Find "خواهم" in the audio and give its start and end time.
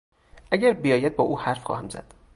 1.63-1.89